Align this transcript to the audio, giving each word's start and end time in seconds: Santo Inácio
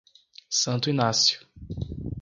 Santo 0.49 0.89
Inácio 0.89 1.39